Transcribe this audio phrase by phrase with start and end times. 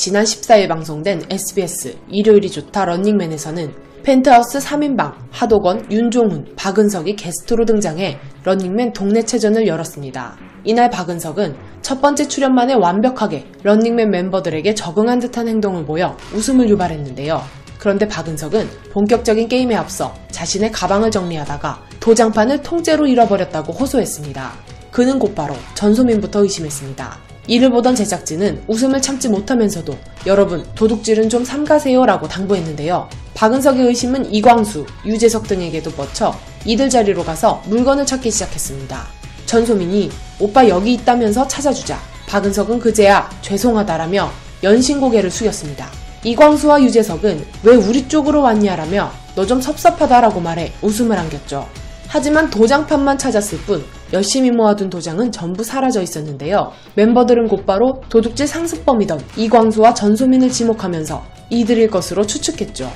[0.00, 3.70] 지난 14일 방송된 SBS 일요일이 좋다 런닝맨에서는
[4.02, 10.38] 펜트하우스 3인방 하도건, 윤종훈, 박은석이 게스트로 등장해 런닝맨 동네 체전을 열었습니다.
[10.64, 17.42] 이날 박은석은 첫 번째 출연만에 완벽하게 런닝맨 멤버들에게 적응한 듯한 행동을 보여 웃음을 유발했는데요.
[17.78, 24.50] 그런데 박은석은 본격적인 게임에 앞서 자신의 가방을 정리하다가 도장판을 통째로 잃어버렸다고 호소했습니다.
[24.90, 27.18] 그는 곧바로 전소민부터 의심했습니다.
[27.50, 33.08] 이를 보던 제작진은 웃음을 참지 못하면서도 여러분 도둑질은 좀 삼가세요 라고 당부했는데요.
[33.34, 36.32] 박은석의 의심은 이광수, 유재석 등에게도 뻗쳐
[36.64, 39.04] 이들 자리로 가서 물건을 찾기 시작했습니다.
[39.46, 44.30] 전소민이 오빠 여기 있다면서 찾아주자 박은석은 그제야 죄송하다라며
[44.62, 45.88] 연신 고개를 숙였습니다.
[46.22, 51.66] 이광수와 유재석은 왜 우리 쪽으로 왔냐라며 너 좀 섭섭하다라고 말해 웃음을 안겼죠.
[52.06, 56.72] 하지만 도장판만 찾았을 뿐 열심히 모아둔 도장은 전부 사라져 있었는데요.
[56.94, 62.90] 멤버들은 곧바로 도둑질 상습범이던 이광수와 전소민을 지목하면서 이들일 것으로 추측했죠.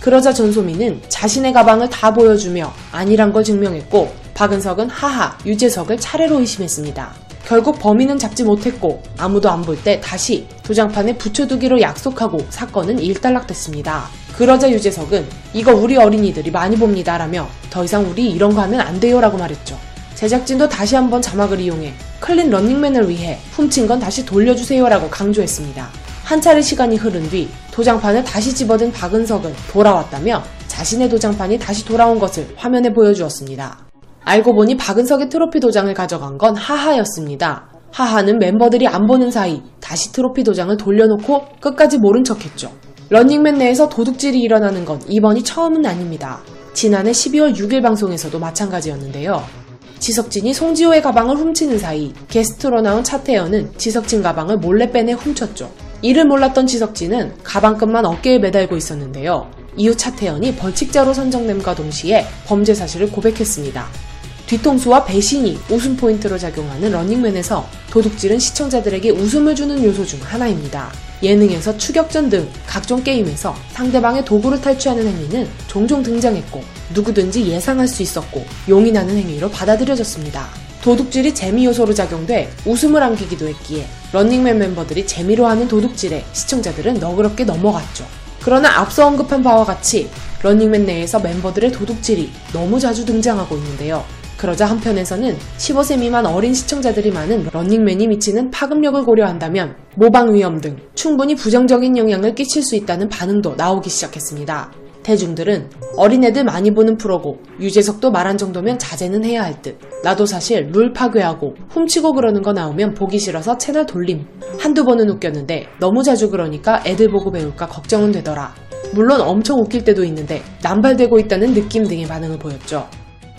[0.00, 7.12] 그러자 전소민은 자신의 가방을 다 보여주며 아니란 걸 증명했고 박은석은 하하, 유재석을 차례로 의심했습니다.
[7.46, 14.04] 결국 범인은 잡지 못했고 아무도 안 볼 때 다시 도장판에 붙여두기로 약속하고 사건은 일단락됐습니다.
[14.36, 18.98] 그러자 유재석은 이거 우리 어린이들이 많이 봅니다 라며 더 이상 우리 이런 거 하면 안
[19.00, 19.78] 돼요 라고 말했죠.
[20.16, 25.88] 제작진도 다시 한번 자막을 이용해 clean 런닝맨을 위해 훔친 건 다시 돌려주세요 라고 강조했습니다.
[26.24, 32.48] 한 차례 시간이 흐른 뒤 도장판을 다시 집어든 박은석은 돌아왔다며 자신의 도장판이 다시 돌아온 것을
[32.56, 33.78] 화면에 보여주었습니다.
[34.24, 37.68] 알고 보니 박은석의 트로피 도장을 가져간 건 하하였습니다.
[37.92, 42.72] 하하는 멤버들이 안 보는 사이 다시 트로피 도장을 돌려놓고 끝까지 모른 척했죠.
[43.10, 46.40] 런닝맨 내에서 도둑질이 일어나는 건 이번이 처음은 아닙니다.
[46.72, 49.65] 지난해 12월 6일 방송에서도 마찬가지였는데요.
[49.98, 55.70] 지석진이 송지호의 가방을 훔치는 사이 게스트로 나온 차태현은 지석진 가방을 몰래 빼내 훔쳤죠.
[56.02, 59.50] 이를 몰랐던 지석진은 가방끈만 어깨에 매달고 있었는데요.
[59.76, 64.05] 이후 차태현이 벌칙자로 선정됨과 동시에 범죄 사실을 고백했습니다.
[64.46, 70.92] 뒤통수와 배신이 웃음 포인트로 작용하는 런닝맨에서 도둑질은 시청자들에게 웃음을 주는 요소 중 하나입니다.
[71.22, 76.62] 예능에서 추격전 등 각종 게임에서 상대방의 도구를 탈취하는 행위는 종종 등장했고
[76.94, 80.46] 누구든지 예상할 수 있었고 용인하는 행위로 받아들여졌습니다.
[80.82, 88.06] 도둑질이 재미 요소로 작용돼 웃음을 안기기도 했기에 런닝맨 멤버들이 재미로 하는 도둑질에 시청자들은 너그럽게 넘어갔죠.
[88.42, 90.08] 그러나 앞서 언급한 바와 같이
[90.42, 94.04] 런닝맨 내에서 멤버들의 도둑질이 너무 자주 등장하고 있는데요.
[94.36, 101.34] 그러자 한편에서는 15세 미만 어린 시청자들이 많은 런닝맨이 미치는 파급력을 고려한다면 모방 위험 등 충분히
[101.34, 104.72] 부정적인 영향을 끼칠 수 있다는 반응도 나오기 시작했습니다.
[105.02, 109.78] 대중들은 어린애들 많이 보는 프로고 유재석도 말한 정도면 자제는 해야 할 듯.
[110.02, 114.26] 나도 사실 룰 파괴하고 훔치고 그러는 거 나오면 보기 싫어서 채널 돌림.
[114.58, 118.52] 한두 번은 웃겼는데 너무 자주 그러니까 애들 보고 배울까 걱정은 되더라.
[118.92, 122.88] 물론 엄청 웃길 때도 있는데 남발되고 있다는 느낌 등의 반응을 보였죠.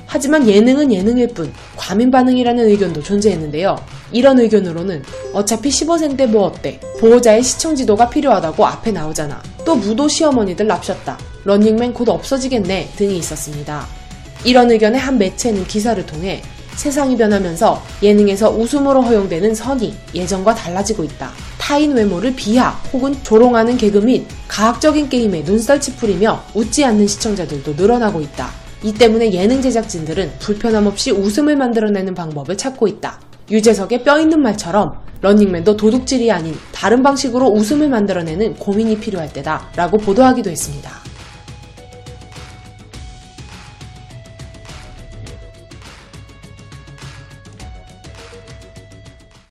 [0.07, 3.77] 하지만 예능은 예능일 뿐 과민 반응이라는 의견도 존재했는데요.
[4.11, 5.03] 이런 의견으로는
[5.33, 6.79] 어차피 15세인데 뭐 어때?
[6.99, 9.43] 보호자의 시청 지도가 필요하다고 앞에 나오잖아.
[9.65, 11.19] 또 무도 시어머니들 납셨다.
[11.43, 13.85] 런닝맨 곧 없어지겠네 등이 있었습니다.
[14.45, 16.41] 이런 의견의 한 매체는 기사를 통해
[16.75, 21.31] 세상이 변하면서 예능에서 웃음으로 허용되는 선이 예전과 달라지고 있다.
[21.57, 28.21] 타인 외모를 비하 혹은 조롱하는 개그 및 가학적인 게임에 눈살 찌푸리며 웃지 않는 시청자들도 늘어나고
[28.21, 28.66] 있다.
[28.83, 33.19] 이 때문에 예능 제작진들은 불편함 없이 웃음을 만들어내는 방법을 찾고 있다.
[33.49, 39.97] 유재석의 뼈 있는 말처럼 런닝맨도 도둑질이 아닌 다른 방식으로 웃음을 만들어내는 고민이 필요할 때다 라고
[39.97, 41.06] 보도하기도 했습니다.